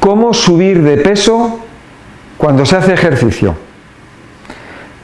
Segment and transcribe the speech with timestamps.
[0.00, 1.60] ¿Cómo subir de peso
[2.38, 3.54] cuando se hace ejercicio?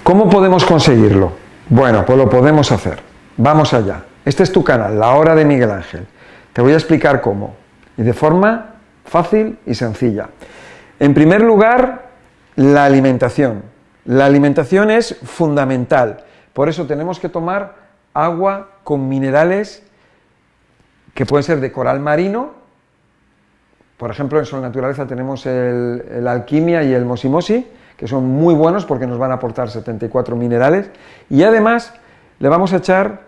[0.02, 1.32] ¿Cómo podemos conseguirlo?
[1.68, 3.00] Bueno, pues lo podemos hacer.
[3.36, 4.04] Vamos allá.
[4.24, 6.06] Este es tu canal, La Hora de Miguel Ángel.
[6.54, 7.54] Te voy a explicar cómo.
[7.98, 10.30] Y de forma fácil y sencilla.
[10.98, 12.06] En primer lugar,
[12.56, 13.64] la alimentación.
[14.06, 16.24] La alimentación es fundamental.
[16.54, 17.74] Por eso tenemos que tomar
[18.14, 19.82] agua con minerales
[21.12, 22.65] que pueden ser de coral marino.
[23.96, 28.84] Por ejemplo, en Sol Naturaleza tenemos el, alquimia y el mosimosi, que son muy buenos
[28.84, 30.90] porque nos van a aportar 74 minerales.
[31.30, 31.94] Y además
[32.38, 33.22] le vamos a echar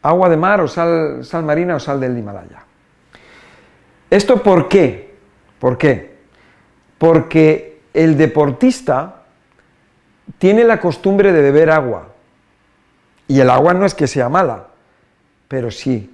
[0.00, 2.64] agua de mar o sal, sal marina o sal del Himalaya.
[4.10, 5.16] ¿Esto por qué?
[5.58, 6.18] ¿Por qué?
[6.98, 9.22] Porque el deportista
[10.38, 12.08] tiene la costumbre de beber agua.
[13.26, 14.68] Y el agua no es que sea mala,
[15.48, 16.11] pero sí,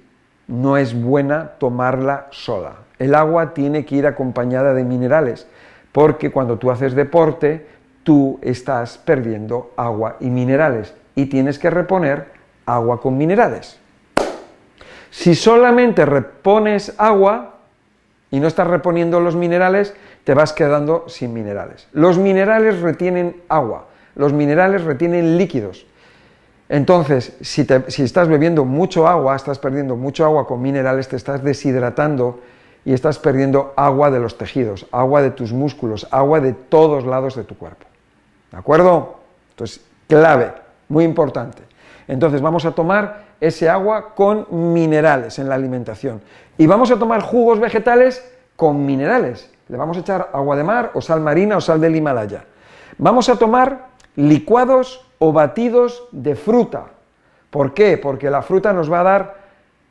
[0.49, 2.73] no es buena tomarla sola.
[2.97, 5.47] El agua tiene que ir acompañada de minerales,
[5.91, 7.67] porque cuando tú haces deporte,
[8.03, 12.27] tú estás perdiendo agua y minerales y tienes que reponer
[12.65, 13.79] agua con minerales.
[15.11, 17.57] Si solamente repones agua
[18.31, 21.87] y no estás reponiendo los minerales, te vas quedando sin minerales.
[21.93, 25.85] Los minerales retienen agua, los minerales retienen líquidos.
[26.69, 27.65] Entonces, si,
[28.03, 32.41] estás bebiendo mucho agua, estás perdiendo mucho agua con minerales, te estás deshidratando
[32.85, 37.35] y estás perdiendo agua de los tejidos, agua de tus músculos, agua de todos lados
[37.35, 37.85] de tu cuerpo.
[38.51, 39.19] ¿De acuerdo?
[39.49, 40.53] Entonces, clave,
[40.87, 41.63] muy importante.
[42.07, 46.21] Entonces, vamos a tomar ese agua con minerales en la alimentación.
[46.59, 48.23] Y vamos a tomar jugos vegetales
[48.55, 49.49] con minerales.
[49.69, 52.45] Le vamos a echar agua de mar o sal marina o sal del Himalaya.
[52.99, 56.85] Vamos a tomar licuados o batidos de fruta.
[57.49, 57.97] ¿Por qué?
[57.97, 59.35] Porque la fruta nos va a dar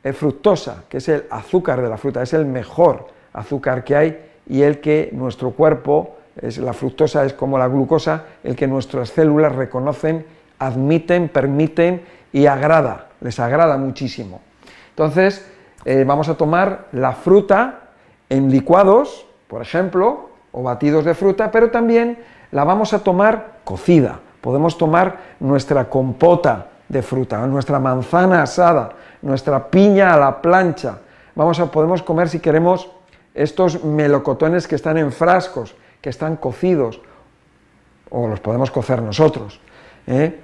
[0.03, 4.25] eh, fructosa, que es el azúcar de la fruta, es el mejor azúcar que hay
[4.47, 9.09] y el que nuestro cuerpo, es, la fructosa es como la glucosa, el que nuestras
[9.09, 10.25] células reconocen,
[10.57, 14.41] admiten, permiten y agrada, les agrada muchísimo.
[14.89, 15.45] Entonces,
[15.85, 17.89] eh, vamos a tomar la fruta
[18.29, 22.19] en licuados, por ejemplo, o batidos de fruta, pero también
[22.51, 24.19] la vamos a tomar cocida.
[24.41, 28.91] Podemos tomar nuestra compota de fruta, nuestra manzana asada,
[29.21, 30.99] nuestra piña a la plancha.
[31.35, 32.89] Vamos a, podemos comer si queremos
[33.33, 37.01] estos melocotones que están en frascos, que están cocidos,
[38.09, 39.59] o los podemos cocer nosotros.
[40.07, 40.39] ¿eh?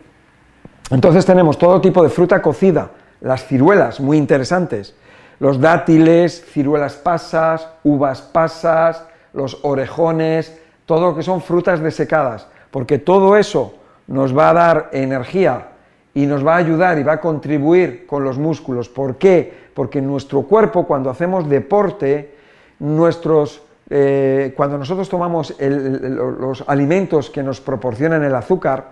[0.91, 2.91] Entonces tenemos todo tipo de fruta cocida,
[3.21, 4.95] las ciruelas, muy interesantes,
[5.39, 12.99] los dátiles, ciruelas pasas, uvas pasas, los orejones, todo lo que son frutas desecadas, porque
[12.99, 13.73] todo eso
[14.07, 15.69] nos va a dar energía
[16.13, 18.89] y nos va a ayudar y va a contribuir con los músculos.
[18.89, 19.65] ¿Por qué?
[19.73, 22.35] Porque nuestro cuerpo, cuando hacemos deporte,
[22.79, 28.89] nuestros, eh, cuando nosotros tomamos los alimentos que nos proporcionan el azúcar,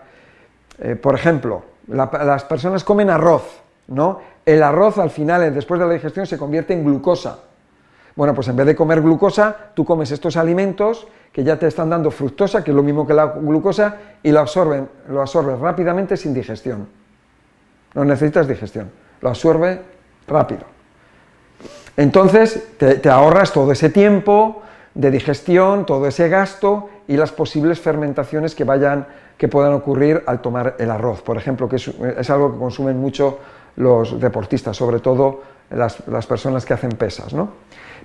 [0.79, 4.19] eh, por ejemplo, las personas comen arroz, ¿no?
[4.45, 7.39] El arroz al final, después de la digestión, se convierte en glucosa.
[8.15, 11.89] Bueno, pues en vez de comer glucosa, tú comes estos alimentos que ya te están
[11.89, 16.15] dando fructosa, que es lo mismo que la glucosa, y lo absorben, lo absorbes rápidamente
[16.15, 16.87] sin digestión.
[17.95, 18.91] No necesitas digestión,
[19.21, 19.81] lo absorbe
[20.27, 20.61] rápido.
[21.97, 24.61] Entonces te ahorras todo ese tiempo
[24.93, 29.07] de digestión, todo ese gasto y las posibles fermentaciones que vayan
[29.37, 33.39] que puedan ocurrir al tomar el arroz, por ejemplo, que es, algo que consumen mucho
[33.75, 37.49] los deportistas, sobre todo las, personas que hacen pesas, ¿no?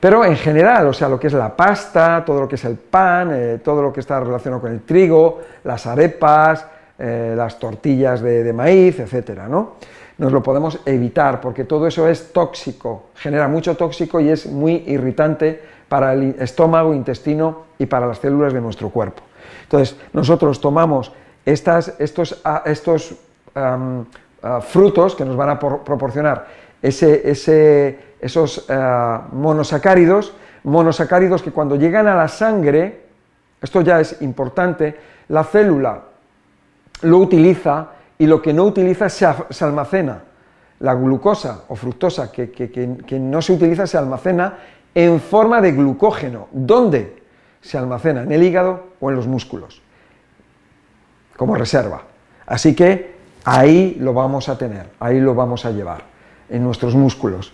[0.00, 2.76] Pero en general, o sea, lo que es la pasta, todo lo que es el
[2.76, 6.64] pan, eh, todo lo que está relacionado con el trigo, las arepas,
[6.98, 9.76] eh, las tortillas de, maíz, etcétera, ¿no?
[10.18, 14.84] Nos lo podemos evitar porque todo eso es tóxico, genera mucho tóxico y es muy
[14.86, 19.22] irritante para el estómago, intestino y para las células de nuestro cuerpo.
[19.62, 21.12] Entonces, nosotros tomamos
[21.44, 23.14] estas, estos, ah, estos
[23.54, 26.46] ah, frutos que nos van a proporcionar
[26.82, 30.34] ese, esos ah, monosacáridos,
[30.64, 33.02] monosacáridos que cuando llegan a la sangre,
[33.60, 34.96] esto ya es importante,
[35.28, 36.02] la célula
[37.02, 37.88] lo utiliza
[38.18, 39.26] y lo que no utiliza se,
[39.64, 40.24] almacena.
[40.80, 44.58] La glucosa o fructosa que, que no se utiliza se almacena
[44.94, 46.48] en forma de glucógeno.
[46.52, 47.22] ¿Dónde?
[47.60, 49.82] Se almacena en el hígado o en los músculos,
[51.36, 52.02] como reserva.
[52.46, 56.02] Así que ahí lo vamos a tener, ahí lo vamos a llevar,
[56.48, 57.52] en nuestros músculos.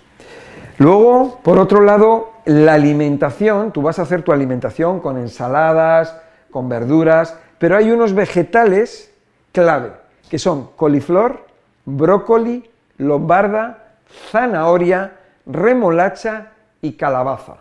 [0.79, 6.17] Luego, por otro lado, la alimentación, tú vas a hacer tu alimentación con ensaladas,
[6.51, 9.13] con verduras, pero hay unos vegetales
[9.53, 9.93] clave,
[10.29, 11.47] que son coliflor,
[11.85, 12.69] brócoli,
[12.99, 13.97] lombarda,
[14.31, 15.13] zanahoria,
[15.47, 16.53] remolacha
[16.83, 17.57] y calabaza.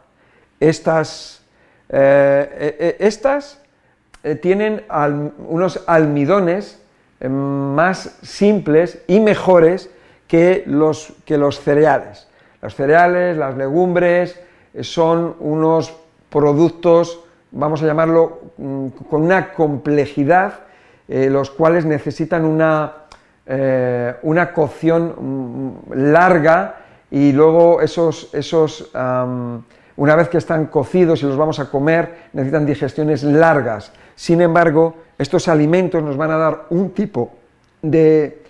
[0.59, 1.43] Estas
[1.89, 3.59] estas
[4.41, 4.83] tienen
[5.47, 6.81] unos almidones
[7.29, 9.89] más simples y mejores
[10.27, 12.27] que los, que los cereales.
[12.61, 14.39] Los cereales, las legumbres,
[14.81, 15.93] son unos
[16.29, 17.19] productos,
[17.51, 20.61] vamos a llamarlo, mm, con una complejidad,
[21.07, 22.93] eh, los cuales necesitan una,
[23.45, 26.77] eh, una cocción mm, larga
[27.11, 28.89] y luego esos, esos
[29.95, 33.91] una vez que están cocidos y los vamos a comer, necesitan digestiones largas.
[34.15, 37.31] Sin embargo, estos alimentos nos van a dar un tipo
[37.81, 38.42] de,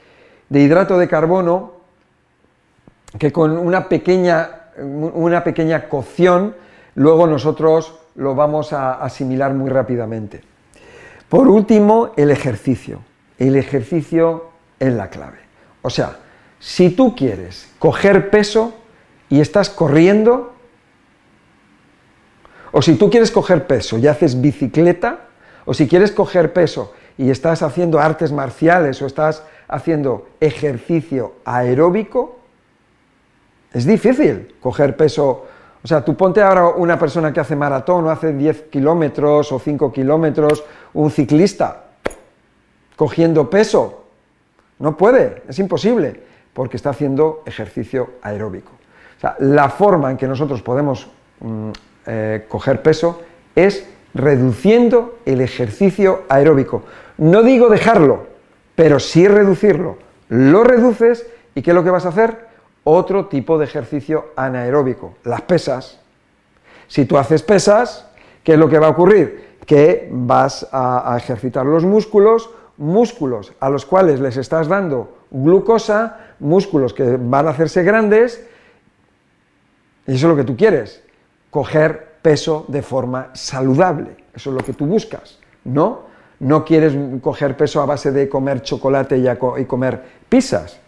[0.50, 1.74] de hidrato de carbono
[3.18, 6.56] que con una pequeña, una pequeña cocción
[6.96, 10.42] luego nosotros lo vamos a asimilar muy rápidamente.
[11.30, 13.00] Por último, el ejercicio.
[13.38, 15.40] El ejercicio es la clave.
[15.82, 16.18] O sea,
[16.60, 18.74] si tú quieres coger peso
[19.30, 20.54] y estás corriendo,
[22.72, 25.28] o si tú quieres coger peso y haces bicicleta,
[25.66, 32.40] o si quieres coger peso y estás haciendo artes marciales o estás haciendo ejercicio aeróbico,
[33.74, 35.46] es difícil coger peso.
[35.84, 39.60] O sea, tú ponte ahora una persona que hace maratón o hace 10 kilómetros o
[39.60, 40.64] 5 kilómetros,
[40.94, 41.86] un ciclista,
[42.96, 44.06] cogiendo peso.
[44.80, 46.22] No puede, es imposible,
[46.54, 48.72] porque está haciendo ejercicio aeróbico.
[49.18, 51.08] O sea, la forma en que nosotros podemos
[51.40, 51.70] mm,
[52.06, 53.22] eh, coger peso
[53.56, 56.84] es reduciendo el ejercicio aeróbico.
[57.18, 58.28] No digo dejarlo,
[58.76, 59.98] pero sí reducirlo.
[60.30, 62.54] Lo reduces y ¿qué es lo que vas a hacer?
[62.84, 66.00] otro tipo de ejercicio anaeróbico, las pesas.
[66.88, 68.10] Si tú haces pesas,
[68.44, 69.58] ¿qué es lo que va a ocurrir?
[69.66, 76.94] Que vas a, ejercitar los músculos, músculos a los cuales les estás dando glucosa, músculos
[76.94, 78.46] que van a hacerse grandes,
[80.06, 81.02] y eso es lo que tú quieres,
[81.50, 86.12] coger peso de forma saludable, eso es lo que tú buscas, ¿no?
[86.40, 90.80] No quieres coger peso a base de comer chocolate y, comer pizzas,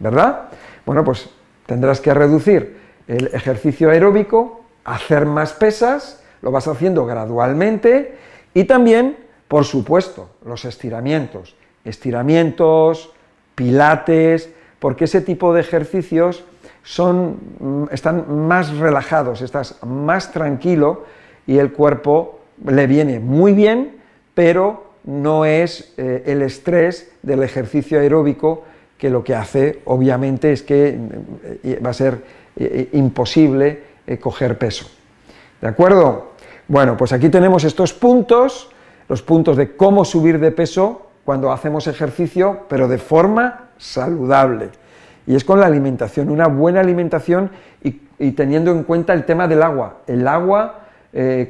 [0.00, 0.48] ¿verdad?
[0.84, 1.28] Bueno, pues
[1.66, 8.18] tendrás que reducir el ejercicio aeróbico, hacer más pesas, lo vas haciendo gradualmente
[8.52, 9.16] y también,
[9.48, 11.56] por supuesto, los estiramientos.
[11.84, 13.12] Estiramientos,
[13.54, 14.50] pilates,
[14.84, 16.44] porque ese tipo de ejercicios
[16.82, 21.04] son, mm, están más relajados, estás más tranquilo
[21.46, 23.96] y el cuerpo le viene muy bien,
[24.34, 28.64] pero no es eh, el estrés del ejercicio aeróbico
[28.98, 30.98] que lo que hace obviamente es que eh,
[31.64, 32.22] eh, va a ser
[32.92, 33.84] imposible
[34.20, 34.84] coger peso.
[35.62, 36.32] ¿De acuerdo?
[36.68, 38.68] Bueno, pues aquí tenemos estos puntos,
[39.08, 44.70] los puntos de cómo subir de peso cuando hacemos ejercicio, pero de forma saludable.
[45.26, 47.50] Y es con la alimentación, una buena alimentación
[47.82, 49.98] y, teniendo en cuenta el tema del agua.
[50.06, 50.80] El agua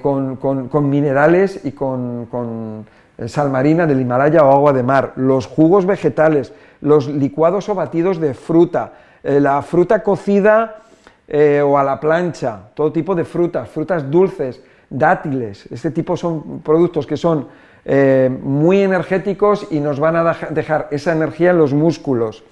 [0.00, 2.86] con, minerales y con, con
[3.26, 8.20] sal marina del Himalaya o agua de mar, los jugos vegetales, los licuados o batidos
[8.20, 8.92] de fruta,
[9.22, 10.82] eh, la fruta cocida
[11.26, 14.60] eh, o a la plancha, todo tipo de frutas, frutas dulces,
[14.90, 17.48] dátiles, este tipo son productos que son
[17.84, 22.44] eh, muy energéticos y nos van a dejar esa energía en los músculos.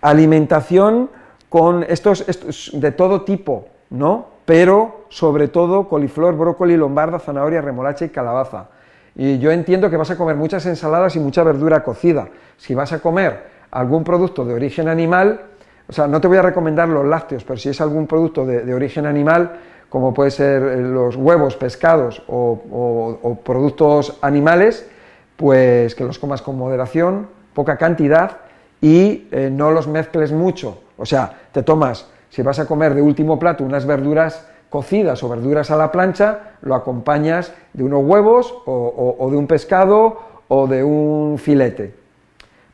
[0.00, 1.10] Alimentación
[1.48, 4.28] con estos, de todo tipo, ¿no?
[4.44, 8.68] Pero sobre todo coliflor, brócoli, lombarda, zanahoria, remolacha y calabaza.
[9.14, 12.28] Y yo entiendo que vas a comer muchas ensaladas y mucha verdura cocida.
[12.56, 15.40] Si vas a comer algún producto de origen animal,
[15.88, 18.72] o sea, no te voy a recomendar los lácteos, pero si es algún producto de,
[18.72, 19.58] origen animal,
[19.90, 24.88] como puede ser eh, los huevos, pescados o, productos animales,
[25.36, 28.38] pues que los comas con moderación, poca cantidad
[28.80, 30.82] y eh, no los mezcles mucho.
[30.96, 35.28] O sea, te tomas, si vas a comer de último plato unas verduras cocidas o
[35.28, 40.18] verduras a la plancha, lo acompañas de unos huevos o de un pescado
[40.48, 42.00] o de un filete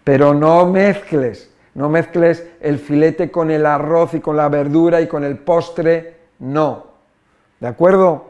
[0.07, 5.09] pero no mezcles, no mezcles el filete con el arroz y con la verdura y
[5.09, 6.86] con el postre, no.
[7.67, 8.27] ¿De acuerdo?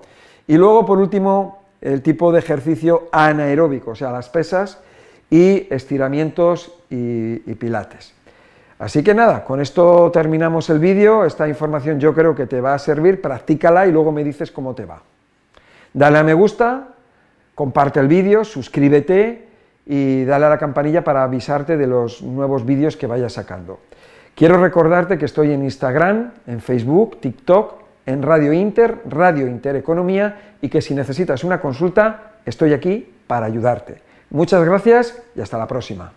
[0.46, 4.80] Y luego, por último, el tipo de ejercicio anaeróbico, o sea, las pesas
[5.28, 8.14] y estiramientos y, pilates.
[8.78, 12.72] Así que nada, con esto terminamos el vídeo, esta información yo creo que te va
[12.72, 15.02] a servir, practícala y luego me dices cómo te va.
[15.92, 16.88] Dale a me gusta,
[17.54, 19.48] comparte el vídeo, suscríbete
[19.84, 23.80] y dale a la campanilla para avisarte de los nuevos vídeos que vaya sacando.
[24.34, 30.68] Quiero recordarte que estoy en Instagram, en Facebook, TikTok, en Radio Inter, Radio Intereconomía y
[30.68, 34.00] que si necesitas una consulta estoy aquí para ayudarte.
[34.30, 36.12] Muchas gracias y hasta la próxima.